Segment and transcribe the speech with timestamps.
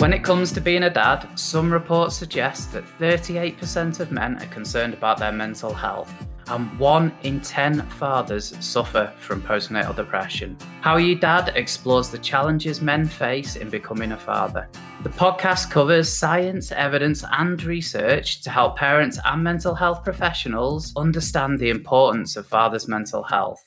[0.00, 4.46] When it comes to being a dad, some reports suggest that 38% of men are
[4.46, 6.10] concerned about their mental health,
[6.46, 10.56] and one in 10 fathers suffer from postnatal depression.
[10.80, 14.70] How You Dad explores the challenges men face in becoming a father.
[15.02, 21.58] The podcast covers science, evidence, and research to help parents and mental health professionals understand
[21.58, 23.62] the importance of fathers' mental health.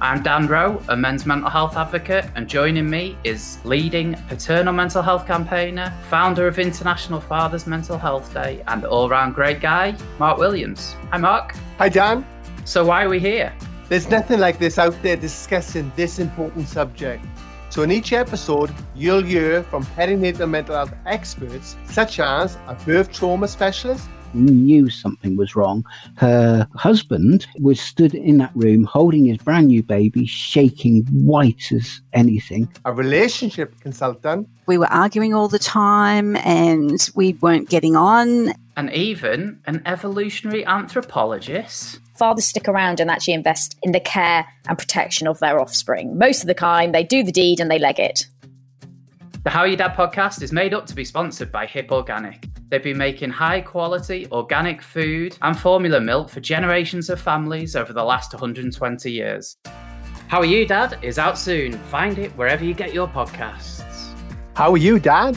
[0.00, 5.02] I'm Dan Rowe, a men's mental health advocate, and joining me is leading paternal mental
[5.02, 10.38] health campaigner, founder of International Fathers Mental Health Day, and all round great guy, Mark
[10.38, 10.96] Williams.
[11.12, 11.54] Hi, Mark.
[11.78, 12.26] Hi, Dan.
[12.64, 13.54] So, why are we here?
[13.88, 17.24] There's nothing like this out there discussing this important subject.
[17.70, 23.12] So, in each episode, you'll hear from perinatal mental health experts, such as a birth
[23.12, 25.84] trauma specialist, knew something was wrong.
[26.16, 32.00] Her husband was stood in that room holding his brand new baby, shaking white as
[32.12, 32.68] anything.
[32.84, 34.48] A relationship consultant.
[34.66, 38.52] We were arguing all the time and we weren't getting on.
[38.76, 42.00] And even an evolutionary anthropologist.
[42.16, 46.16] Fathers stick around and actually invest in the care and protection of their offspring.
[46.18, 48.26] Most of the time, they do the deed and they leg it.
[49.44, 52.46] The How You Dad podcast is made up to be sponsored by HiPP Organic.
[52.70, 57.92] They've been making high quality organic food and formula milk for generations of families over
[57.92, 59.56] the last 120 years.
[60.28, 61.72] How Are You Dad is out soon.
[61.90, 63.84] Find it wherever you get your podcasts.
[64.56, 65.36] How are you, Dad?